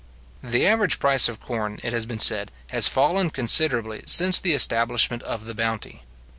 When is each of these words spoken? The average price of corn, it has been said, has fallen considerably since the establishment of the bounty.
The 0.41 0.65
average 0.65 0.97
price 0.97 1.29
of 1.29 1.39
corn, 1.39 1.77
it 1.83 1.93
has 1.93 2.07
been 2.07 2.17
said, 2.17 2.51
has 2.69 2.87
fallen 2.87 3.29
considerably 3.29 4.01
since 4.07 4.39
the 4.39 4.53
establishment 4.53 5.21
of 5.21 5.45
the 5.45 5.53
bounty. 5.53 6.01